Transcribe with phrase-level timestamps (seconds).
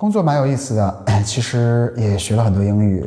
[0.00, 3.04] 工作蛮有意思的， 其实也学了很多英语。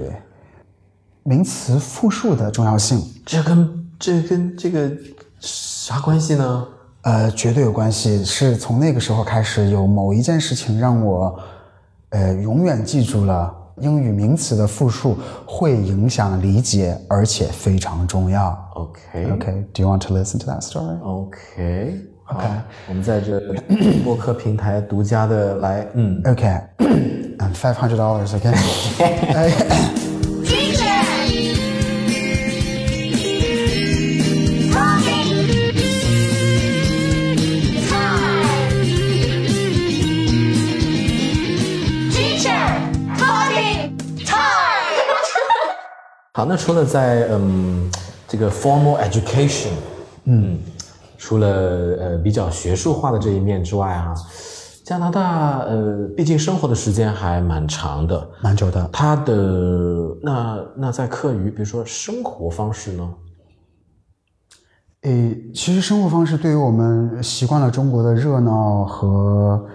[1.23, 4.91] 名词复数的重要性，这跟这跟这个
[5.39, 6.67] 啥关系呢？
[7.01, 8.23] 呃，绝对有关系。
[8.23, 11.39] 是从那个时候开始，有某一件事情让我，
[12.09, 15.17] 呃，永远记住了英语名词的复数
[15.47, 18.55] 会影响理解，而且非常重要。
[18.75, 22.45] OK OK，Do you want to listen to that story？OK OK
[22.87, 23.39] 我们在这
[24.03, 28.33] 播客平台独家的来，嗯，Okay, and five hundred dollars.
[28.33, 28.51] Okay.
[30.45, 31.03] Teacher!
[34.71, 35.29] Talking!
[37.89, 38.85] Time!
[42.09, 42.63] Teacher!
[43.17, 43.91] Talking!
[44.25, 44.39] Time!
[46.33, 47.91] 好，那除了在嗯
[48.27, 49.67] 这个 formal education，
[50.25, 50.57] 嗯，
[51.25, 54.13] 除了呃比较学术化的这一面之外啊、
[54.83, 58.89] 加拿大呃毕竟生活的时间还蛮长的，蛮久的。
[58.91, 59.33] 它的
[60.21, 63.09] 那那在课余，比如说生活方式呢？
[65.03, 69.65] 诶，其实生活方式对于我们习惯了中国的热闹和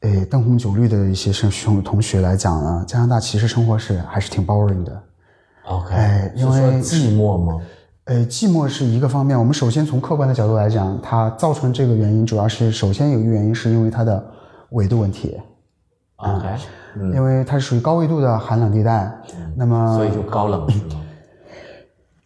[0.00, 5.02] 诶灯红酒绿的一些生兄同学来讲呢，加拿大其实生活是还是挺 boring 的。
[5.66, 7.60] OK，哎因为寂寞吗？
[8.10, 9.38] 呃，寂寞是一个方面。
[9.38, 14.20] 我们首先从客观的角度来讲，它造成这个原因，主要是首先有一个原因是因为它的
[14.70, 15.40] 纬度问题
[16.96, 19.16] 嗯，因为它是属于高纬度的寒冷地带，
[19.54, 21.00] 那么所以就高冷是吗？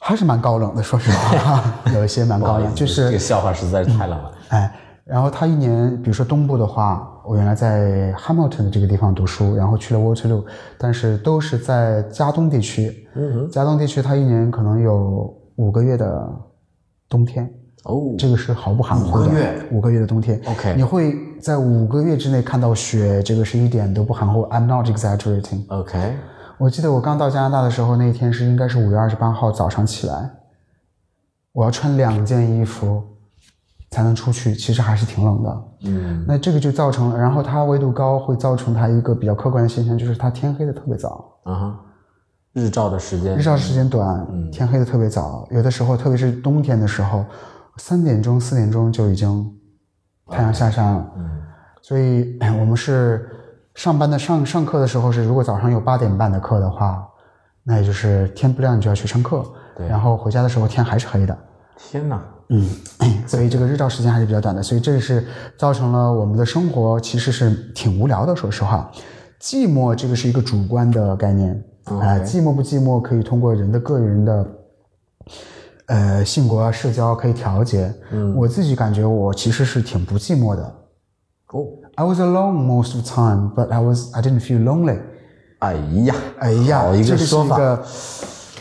[0.00, 4.32] 还是蛮高冷的，说实话， 有一些蛮高冷，就是这个笑话实在是太冷了。
[4.48, 10.46] 哎，然后他一年，比如说东部的话，我原来在 Hamilton 的这个地方读书，然后去了 Waterloo，
[10.78, 13.06] 但是都是在加东地区。
[13.16, 16.28] 嗯哼，加东地区它一年可能有五个月的
[17.08, 17.52] 冬天，
[17.84, 19.26] 哦，这个是毫不含糊的。
[19.26, 24.42] 五个月五个月的冬天 OK 你会在五个月之内看到雪，这个是一点都不含糊。
[24.48, 25.64] I'm not exaggerating。
[25.68, 26.16] OK，
[26.58, 30.30] 我记得我刚到加拿大的时候，那一天是应该是五月二十八号早上起来，
[31.52, 33.02] 我要穿两件衣服
[33.90, 35.64] 才能出去，其实还是挺冷的。
[35.86, 41.80] 嗯，那这个就造成了，然后它纬度高会造成它一个比较客观的现象，就是它天黑的特别早，啊哈，
[42.54, 47.24] 日照的时间日照时间短，天黑的特别早，有的时候特别是冬天的时候，
[47.76, 49.52] 三点钟四点钟就已经
[50.30, 51.12] 太阳下山了。
[51.18, 51.30] 嗯
[51.82, 53.28] 所以哎我们是
[53.74, 57.06] 上班的上上课的时候是，如果早上有八点半的课的话，
[57.62, 59.44] 那也就是天不亮你就要去上课，
[59.76, 61.36] 对然后回家的时候天还是黑的，
[61.76, 62.66] 天哪，嗯，
[63.26, 65.26] 所以这个日照时间还是比较短的，所以这是
[65.58, 68.90] 造成了我们的生活其实是挺无聊的，说实话。
[69.38, 74.46] 寂寞这个是一个主观的概念，哎、寂寞不寂寞可以通过人的个人的。
[75.86, 77.92] 呃，性格啊，社交可以调节。
[78.10, 80.62] 嗯，我自己感觉我其实是挺不寂寞的。
[81.52, 84.98] 哦，I was alone most of the time, but I was I didn't feel lonely.
[85.58, 85.74] 哎
[86.04, 87.84] 呀，哎呀，好一这说法，一个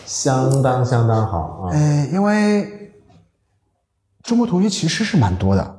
[0.06, 1.72] 相当相当好啊。
[1.72, 2.92] 哎，因为
[4.22, 5.76] 中国同学其实是蛮多的。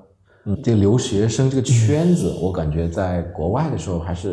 [0.47, 4.31] 嗯，这个留学生这个圈子，我感觉在国外的时候还是，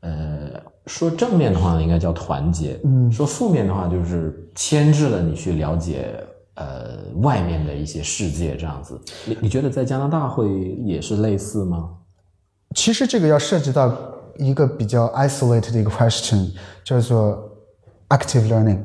[0.00, 0.45] 呃，
[0.86, 6.14] 说正面的话呢，应该叫团结；嗯，说负面的话，就是牵制了你去了解
[6.54, 9.00] 呃外面的一些世界这样子。
[9.24, 10.48] 你你觉得在加拿大会
[10.84, 11.90] 也是类似吗？
[12.74, 13.92] 其实这个要涉及到
[14.38, 16.50] 一个比较 isolated 的一个 question，
[16.84, 17.42] 叫做
[18.10, 18.78] active learning。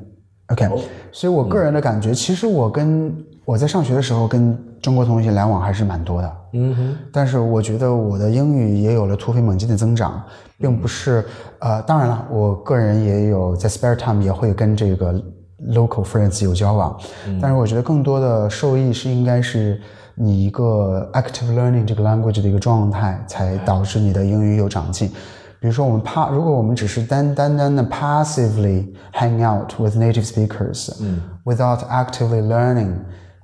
[0.48, 0.68] OK，、
[1.12, 6.38] 所以我个人的感觉，其实我跟我在上学的时候跟中国同学来往还是蛮多的。
[6.54, 10.22] 嗯哼，但是我觉得我的英语也有了突飞猛进的增长，
[10.58, 11.24] 并不是
[11.60, 15.14] 呃，当然了，我个人也有在 spare time 也会跟这个
[15.70, 16.98] local friends 有交往，
[17.42, 19.80] 但是我觉得更多的受益是应该是
[20.16, 25.10] 你一个 active learning 这个 language 的一个状态，才导致你的英语有长进。
[25.60, 32.94] 比如说，我们 pa 如果我们只是单单单的 passively hang out with native speakers，嗯，without actively learning，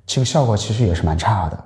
[0.08, 1.64] 这个效果其实也是蛮差的。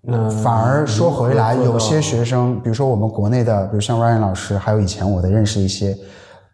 [0.00, 5.96] 那反而说回来，有些学生，比如说我们国内的，比如像 Ryan 老师，还有以前我的认识一些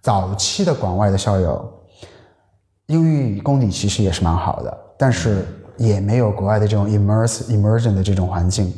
[0.01, 1.73] 早期的广外的校友，
[2.87, 5.45] 英语功底其实也是蛮好的，但是
[5.77, 8.73] 也没有国外的这种 immerse immersion 的这种环境。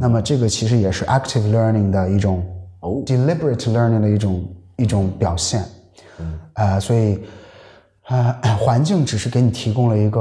[0.00, 2.44] 那么这个其实也是 active learning 的一种
[2.80, 4.44] 哦 deliberate learning 的一种
[4.76, 5.64] 一种表现。
[6.54, 7.24] 呃，所以
[8.08, 10.20] 呃， 环境只是给你提供了一个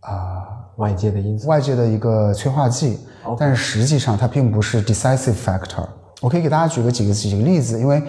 [0.00, 0.48] 啊。
[0.76, 1.46] 外界的因素。
[1.46, 2.98] 外界的一个催化剂，
[3.38, 5.86] 但是实际上它并不是 decisive factor。
[6.20, 8.02] 我可以给大家举个几个几个例子，因为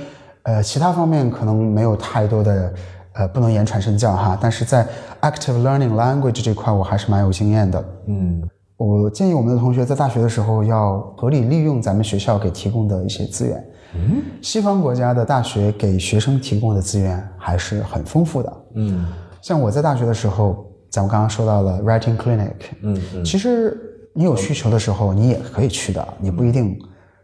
[0.43, 2.73] 呃其他方面可能没有太多的
[3.13, 4.85] 呃不能言传身教哈，但是在
[5.21, 7.83] active learning language 这块我还是蛮有经验的。
[8.07, 8.41] 嗯
[8.77, 18.53] 我建议我们的同学在大学的时候要合理利用咱们学校给提供的一些资源，嗯，西方国家的大学给学生提供的资源还是很丰富的。
[18.75, 19.05] 嗯
[19.41, 23.77] 像我在大学的时候，咱们刚刚说到了 writing clinic，嗯嗯，其实
[24.13, 26.77] 你有需求的时候，你也可以去的，你不一定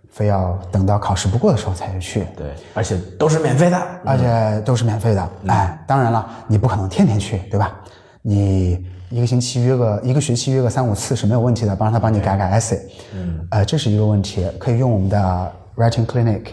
[0.09, 2.25] 非要等到考试不过的时候才去。
[2.35, 3.77] 对，而且都是免费的。
[4.05, 5.29] 而且都是免费的。
[5.47, 7.75] 哎，当然了，你不可能天天去，对吧？
[8.21, 12.79] 你一个星期约个一个学期约个三五次是没有问题的，帮让他帮你改改 essay。
[13.13, 16.47] 嗯，呃，这是一个问题，可以用我们的 writing clinic。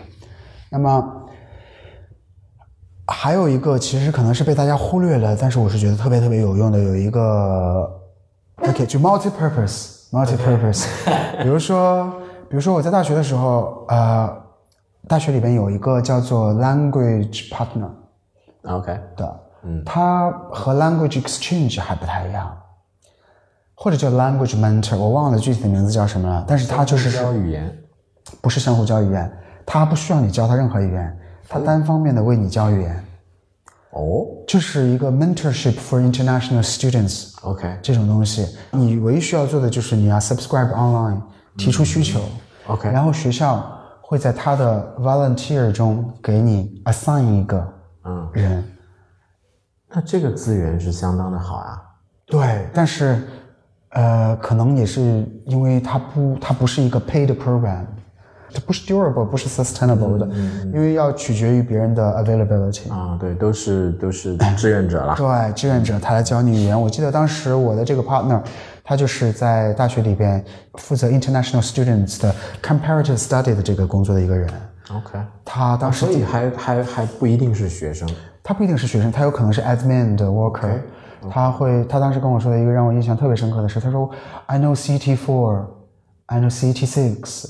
[0.70, 1.04] 那么
[3.06, 7.88] 还有一个，其实可能是被大家忽略了，但是我是觉得特别特别有用的，有一个
[8.56, 8.98] OK，就
[10.14, 10.86] multi-purpose，multi-purpose。
[11.42, 12.12] 比如说，
[12.48, 14.32] 比如说我在大学的时候，呃，
[15.08, 17.90] 大学里边有一个叫做 language partner。
[18.62, 22.56] OK，的，嗯，它和 language exchange 还不太一样，
[23.74, 27.76] 或者叫 language mentor，我忘了具体的名字叫什么了，但是它就是教语言。
[28.40, 29.30] 不是相互教语言，
[29.66, 33.04] 它不需要你教它任何语言，它单方面的为你教语言，
[33.90, 41.20] 哦就是一个 mentorship for international students，OK 这种东西，你唯一需要做的就是你要 subscribe online，
[41.56, 42.20] 提出需求、
[42.68, 43.68] OK 然后学校
[44.00, 47.68] 会在他的 volunteer 中给你 assign 一个
[48.04, 48.64] 嗯，人。
[49.88, 51.82] 那这个资源是相当的好啊。
[52.24, 53.26] 对，但是，
[53.88, 55.00] 呃，可能也是
[55.46, 57.84] 因为它不，它不是一个 paid program，
[58.54, 60.26] 它不是 durable，不是 sustainable 的，
[60.72, 62.90] 因为要取决于别人的 availability。
[62.90, 65.16] 啊，对，都是都是志愿者了。
[65.16, 66.80] 对，志愿者他来教你语言。
[66.80, 68.40] 我记得当时我的这个 partner，
[68.84, 70.42] 他就是在大学里边
[70.74, 74.48] 负责 international students 的 comparative study 的这个工作的一个人。
[74.90, 78.08] OK，他当时所以还还还不一定是学生。
[78.42, 80.78] 他不一定是学生，他有可能是 admin 的 worker。
[81.30, 84.10] 他会，他当时跟我说的一个让我印象特别深刻的是，他说
[84.44, 85.64] ：“I know CET four,
[86.26, 87.46] I know CET six。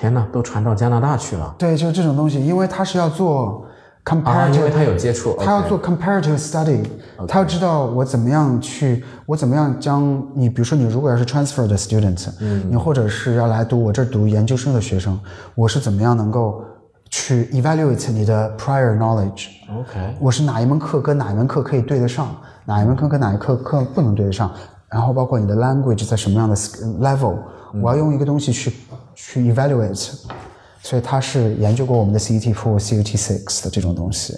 [0.00, 3.66] 天哪，都传到加拿大去了”对，就是这种东西，因为他是要做
[4.02, 4.16] 啊！
[4.16, 6.82] 因 comparative，、为他有接触，他要做 comparative study，
[7.28, 15.20] 他要知道我怎么样去，我怎么样将你，比如说你如果要是 transfer 的 student，嗯，你或者是要来读我这儿读研究生的学生，
[15.54, 16.64] 我是怎么样能够
[17.10, 19.48] 去 evaluate 你的 prior knowledge。
[19.78, 24.50] OK，我是哪一门课跟哪一门课可以对得上，哪一门课跟哪一课课不能对得上，
[24.88, 27.36] 然后包括你的 language 在什么样的 level，、
[27.82, 28.72] 我要用一个东西去
[29.22, 30.12] 去 evaluate，
[30.82, 34.34] 所以他是研究过我们的 CET four、CET six 的这种东西。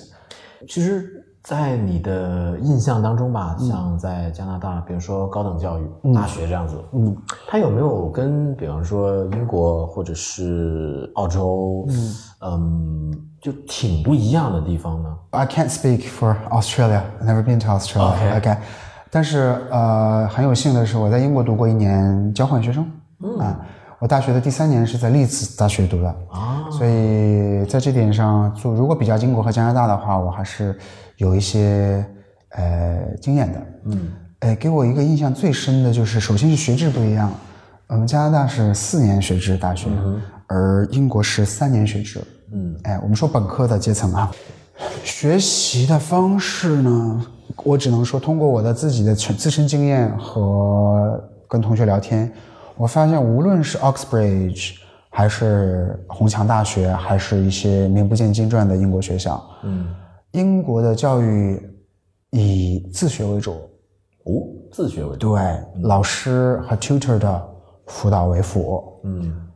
[0.68, 7.16] 其实，在你的印象当中吧，嗯像在加拿大，比如说高等教育、大学这样子，嗯，
[7.48, 11.86] 它有没有跟比方说英国或者是澳洲，
[12.40, 17.02] 嗯就挺不一样的地方呢？I can't speak for Australia.
[17.20, 18.14] I've never been to Australia.
[18.16, 18.36] Okay.
[18.36, 18.56] OK，
[19.10, 22.84] 但是呃，很有幸的是，我在英国读过一年交换学生。
[23.24, 23.60] 嗯啊，
[24.02, 26.08] 我大学的第三年是在利兹大学读的。
[26.28, 30.76] 啊，所以在这点上，就如果比较英国和加拿大的话，我还是
[31.18, 32.04] 有一些
[32.48, 33.66] 呃经验的。
[33.84, 34.08] 嗯，
[34.40, 37.32] 哎，给我一个印象最深的就是，首先是学制不一样，
[37.86, 39.88] 我们加拿大是四年学制大学，
[40.48, 42.20] 而英国是三年学制。
[42.52, 44.28] 嗯，哎，我们说本科的阶层啊，
[45.04, 47.24] 学习的方式呢，
[47.62, 52.28] 我只能说通过我的自己的全自身经验和跟同学聊天，
[52.76, 54.74] 我发现无论是 Oxbridge
[55.10, 59.86] 还是红墙大学，还是一些名不见经传的英国学校，嗯，
[60.32, 61.60] 英国的教育
[62.30, 63.52] 以自学为主，
[64.24, 64.32] 哦，
[64.72, 65.42] 自学为主，对，
[65.82, 67.48] 老师和 tutor 的
[67.86, 69.48] 辅导为辅，嗯。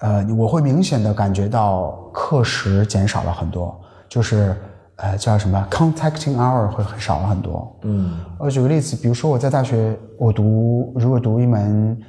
[0.00, 4.56] 呃，我会明显的感觉到课时减少了很多，就是
[4.96, 7.78] 呃叫什么 contacting hour 会很少了很多。
[7.82, 8.18] 嗯。
[8.38, 12.00] 我举个例子，比如说我在大学，我读如果读一门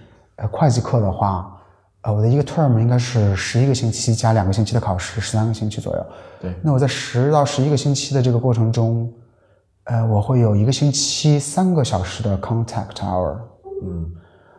[0.41, 1.55] 呃会计课的话，
[2.01, 6.05] 呃我的一个 term 应该是十一个星期加两个星期的考试，十三个星期左右。
[6.41, 9.11] 对，那我在十到十一个星期的这个过程中，
[9.83, 13.37] 呃，我会有一个星期三个小时的 contact hour。
[13.83, 14.11] 嗯，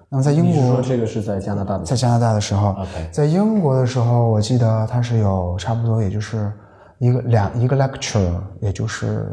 [0.08, 1.84] 那么在英国说这个是在加拿大的？
[1.84, 2.76] 在加拿大的时候
[3.10, 6.52] 在英国的时候，我记得它是有差不多，也就是
[6.98, 9.26] 一个两一个 lecture，也就是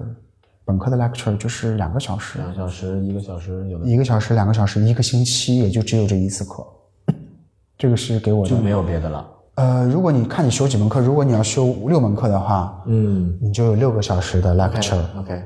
[0.69, 6.63] 本科的 lecture 就是两个小时，两小时、一个小时，有的一个小时、两个小时，一个星期也就只有这一次课。
[7.75, 8.57] 这个是给我的就。
[8.61, 9.27] 没有别的了。
[9.55, 15.01] 呃，如果你看你修几门课，如果你要修六门课的话，嗯你就有六个小时的 lecture。
[15.17, 15.41] ，OK，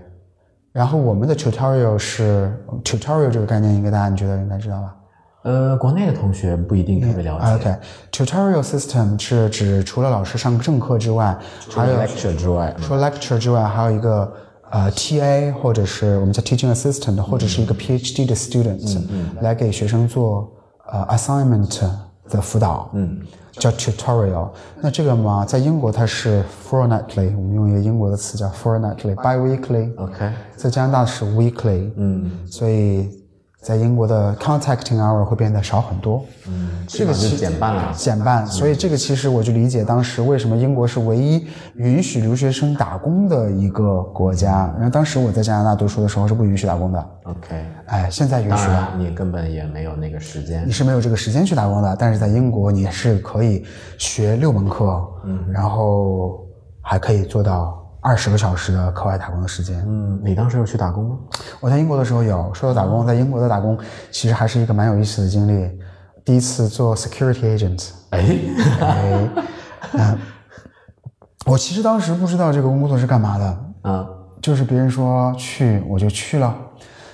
[0.73, 2.53] 然后我们的 tutorial 是
[2.83, 4.93] tutorial 这个概念，应该大家你觉得应该知道吧？
[5.43, 7.55] 呃，国内的同学不一定特别了解。
[7.55, 11.37] OK，tutorial system 是指除了老师上正课之外，
[11.73, 14.33] 还有 lecture 之外，除了 lecture 之外，还有一个
[14.73, 18.97] 呃 TA 或者是我们叫 teaching assistant，或者是一个 PhD 的 student、
[19.41, 20.51] 来给学生做
[20.91, 21.79] 呃 assignment
[22.27, 23.19] 的辅导，嗯，
[23.51, 24.49] 叫 tutorial。
[24.81, 29.95] 那这个嘛，在英国它是 fortnightly，我们用一个英国的词叫 fortnightly，bi-weekly。
[29.97, 33.09] OK，在加拿大是 weekly，嗯，所以
[33.63, 44.69] 在英国的 contacting hour 会变得少很多，嗯，这个基本上就减半了减半，所以这个其实我就理解当时为什么英国是唯一允许留学生打工的一个国家。
[44.75, 48.73] 然后当时我在加拿大读书的时候是不允许打工的，OK，哎，现在允许了。
[48.73, 50.71] 然你根本也没有那个时间你。
[50.71, 53.63] 是没有这个时间去打工的，但是在英国你是可以
[53.97, 56.45] 学六门课，嗯，然后
[56.81, 59.83] 还可以做到二十个小时的课外打工的时间。
[59.87, 61.17] 嗯，你当时有去打工吗？
[61.61, 63.77] 我在英国的时候有说到打工，在英国的打工
[64.11, 65.71] 其实还是一个蛮有意思的经历。
[66.25, 68.37] 第一次做 security agent，哎，
[68.79, 69.37] 哎，
[69.93, 70.17] 嗯，
[71.45, 74.07] 我其实当时不知道这个工作是干嘛的，啊，
[74.41, 76.55] 就是别人说去我就去了，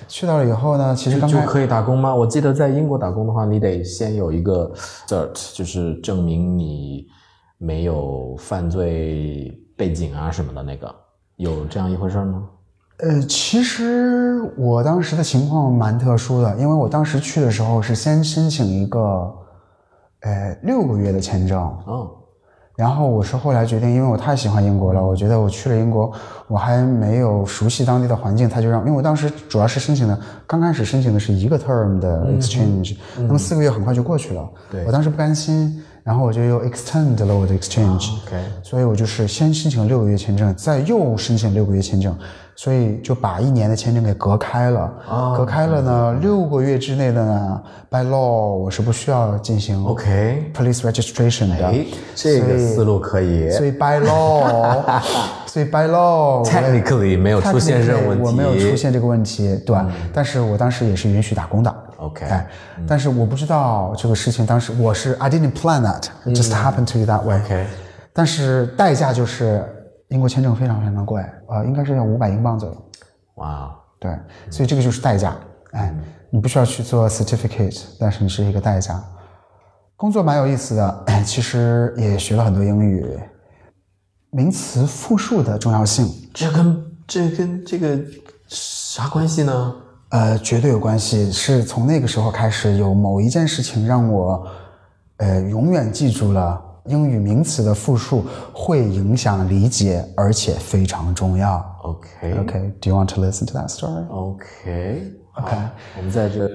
[0.06, 2.14] 去到了以后呢，其实刚开就可以打工吗？
[2.14, 4.72] 我记得在英国打工的话，你得先有一个
[5.08, 7.06] cert，就是证明你
[7.62, 10.92] 没有犯罪背景啊什么的那个，
[11.36, 12.48] 有这样一回事吗？
[13.00, 18.98] 呃，其实我当时的情况蛮特殊的，因为我当时去的时候是先申请一个，
[20.20, 22.10] 呃，六个月的签证，哦，
[22.76, 26.10] 然后我是后来决定，因为我太喜欢英国了，我觉得我去了英国，
[26.46, 34.84] 我还没有熟悉当地的环境，他就让，因为我当时主要是申请的，刚开始申请的是一个 term 的 exchange，、那么四个月很快就过去了，对。
[34.86, 42.16] 我当时不甘心，然后我就又 extend 了我的 exchange，、OK 所以我就是先申请了六个月签证，再又申请六个月签证，
[42.56, 44.92] 所以就把一年的签证给隔开了。
[45.36, 51.66] 隔开了呢，六个月之内的呢，by law 我是不需要进行 OK police registration 的。
[51.66, 53.50] 哎，这个思路可以。
[53.50, 55.00] 所以 by law，
[55.46, 59.86] 所以 by law 我也 Technically 没有出现这种问题，我没有出现这个问题，对吧？
[60.14, 61.74] 但是我当时也是允许打工的。
[62.00, 62.48] OK 哎，
[62.88, 67.38] 但是我不知道这个事情，当时我是 I didn't plan that，it just happened to be that way。
[67.42, 67.66] OK
[68.12, 69.64] 但是代价就是
[70.08, 72.90] 英国签证非常非常贵，呃，应该是要五百英镑左右。
[73.36, 74.18] 哇，对，
[74.50, 75.36] 所以这个就是代价。
[75.72, 75.94] 哎，
[76.30, 79.02] 你不需要去做 certificate，但是你是一个代价。
[79.94, 83.20] 工作蛮有意思的，哎其实也学了很多英语，
[84.30, 87.98] 名词复数的重要性，这跟这跟这个
[88.48, 89.74] 啥关系呢？
[90.10, 91.30] 呃，绝对有关系。
[91.32, 94.46] 是从那个时候开始，有某一件事情让我，
[95.16, 101.64] 呃，永远记住了英语名词的复数会影响理解，而且非常重要。
[101.82, 105.56] OK OK，Do、you want to listen to that story？OK OK，
[105.96, 106.48] 我们在这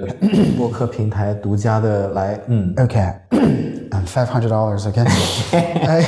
[0.57, 4.81] 播客平台独家的来，嗯 and five hundred dollars.
[4.91, 5.07] Okay.
[5.51, 6.05] 哎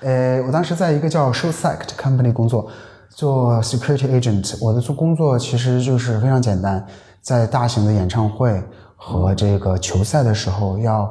[0.00, 2.68] 呃，我当时在一个叫 Showsect Company 工作，
[3.14, 4.56] 做 security agent。
[4.60, 6.84] 我的做工作其实就是非常简单，
[7.20, 8.62] 在大型的演唱会
[8.96, 11.10] 和这个球赛的时候要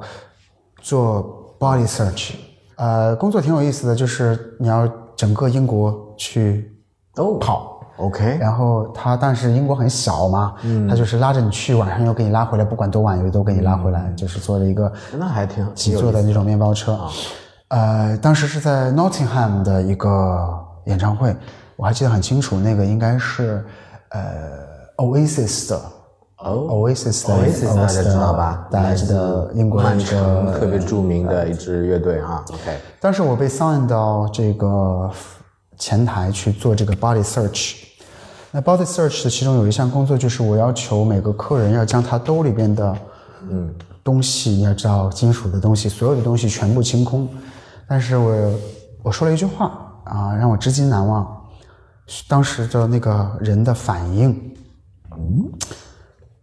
[0.82, 2.32] 做 body search。
[2.76, 6.72] 呃，工作挺有意思的，就是你要整个英国去
[7.14, 7.70] 都跑。
[7.98, 10.56] OK 然后他，但是英国很小嘛，
[10.90, 17.00] 他就是拉着你去，晚上又给你拉回来，不管多晚又都给你拉回来，就是坐了一个那还挺几座的那种面包车。
[17.68, 20.50] 呃，当时是在 Nottingham 的一个
[20.86, 21.36] 演唱会，
[21.82, 23.66] 我还记得很清楚，那个应该是
[24.10, 24.22] 呃
[24.98, 25.82] Oasis 的。
[26.38, 28.68] 哦 Oasis 的 Oasis 大家知道吧？
[28.70, 32.46] 大家知道英国曼一个城特别著名的一支乐队哈。
[32.50, 35.10] OK 当时我被 sign 到这个
[35.80, 37.78] 前台去做这个 body search。
[38.52, 42.96] 那 body search 的其中有一项工作就是我要求每个客人要将他兜里边的
[43.50, 43.74] 嗯
[44.04, 47.28] 东西，你要知道金属的东西，所有的东西全部清空。
[47.88, 48.54] 但是我
[49.02, 49.72] 我说了一句话
[50.06, 51.41] 啊，让我至今难忘。
[52.28, 54.30] 当时的那个人的反应，
[55.12, 55.50] 嗯，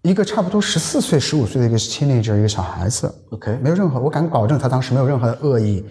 [0.02, 5.84] 一个差不多十四岁、十五岁的一个 teenager，一个小孩子 OK 没有任何，我敢保证他当时没有任何的恶意，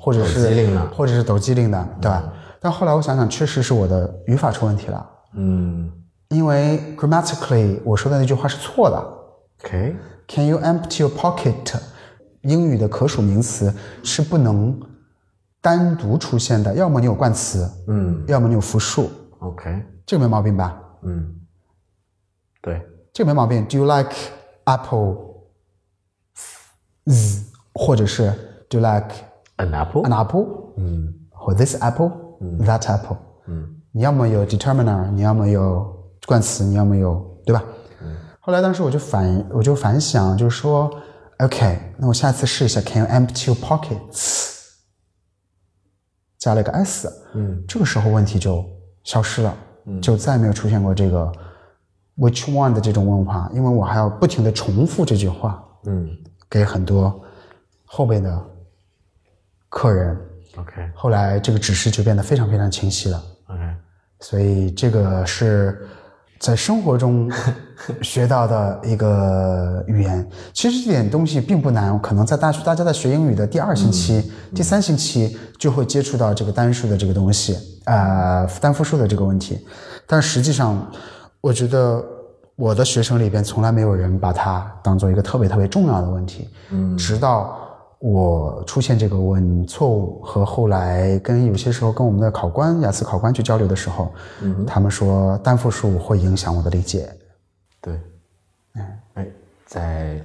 [0.00, 2.32] 或者是或者是抖机灵的，对吧？
[2.60, 5.90] 但后来我想想，确实是我的语法出问题了，嗯
[6.28, 8.98] 因为 grammatically 我说的那句话是错的。
[9.64, 11.80] ，OK，Can you empty your pocket？
[12.42, 13.74] 英语的可数名词
[14.04, 14.80] 是不能
[15.60, 19.10] 单独出现的，要么你有冠词，嗯要么你有复数
[19.40, 20.80] ，，OK，这个没毛病吧？
[21.02, 21.34] 嗯，
[22.62, 22.80] 对，
[23.12, 23.66] 这个没毛病。
[23.66, 24.14] Do you like
[24.64, 28.30] apple？z 或者是
[28.68, 29.08] Do you like
[29.56, 30.46] an apple，an apple？
[30.76, 31.76] 嗯或 this
[32.40, 33.16] apple，that apple。
[33.46, 33.74] 嗯。
[33.92, 35.84] 你要么有 determiner，你要么有
[36.26, 37.62] 冠词，你要么有，对吧？
[38.02, 38.16] 嗯。
[38.40, 40.90] 后来当时我就反我就反想，就是说
[41.38, 44.56] ，OK，那我下次试一下，Can you empty your pockets？
[46.38, 48.64] 加了一个 s，嗯，这个时候问题就
[49.02, 49.56] 消失了，
[50.00, 51.32] 就再也没有出现过这个
[52.16, 56.08] which one 的这种问话，因为我还要不停的重复这句话嗯。
[56.50, 57.22] 给很多
[57.84, 58.42] 后边的
[59.68, 60.18] 客人，
[60.60, 63.22] ，OK 后来这个指示就变得非常非常清晰了。
[63.48, 63.60] OK，
[64.20, 65.86] 所以这个是
[66.38, 67.30] 在生活中
[68.02, 70.28] 学到的一个语言。
[70.52, 79.66] 其实这点东西并不难，可能在大学大家在学英语的第二星期、第三星期就会接触到这个单数的这个东西，呃，单复数的这个问题。
[80.06, 80.90] 但实际上，
[81.40, 82.04] 我觉得
[82.56, 87.58] 我的学生里边从来没有人把它当做一个特别特别重要的问题，嗯，直到。
[88.00, 94.12] 我出现这个问错误和后来跟有些时候跟我们的考官雅思考官去交流的时候，
[94.66, 97.12] 他们说单复数会影响我的理解。
[97.80, 97.98] 对，
[99.14, 99.26] 哎，
[99.66, 100.20] 在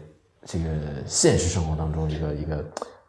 [0.46, 0.66] 这个
[1.08, 2.64] 现实生活当中，一个一个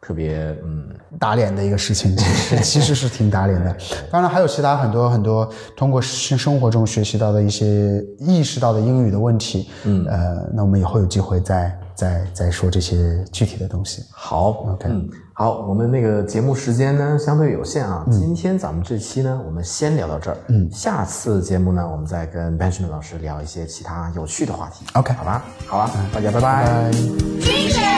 [0.05, 0.83] 特别嗯。
[1.17, 3.73] 打脸的一个事情，其实 其实是挺打脸的。
[4.11, 14.03] 当然还有其他很多很多通过生生活中学习到的一些意识到的英语的问题，嗯，呃，那我们以后有机会再再再说这些具体的东西。
[14.11, 14.89] 好，OK。
[14.89, 24.83] 嗯，好，我们那个节目时间呢相对有限啊，今天咱们这期呢，我们先聊到这儿，嗯，下次节目呢，我们再跟 Benjamin 老师聊一些其他有趣的话题。
[24.95, 26.91] OK 好吧，好吧，大家拜拜。
[26.91, 27.94] 拜。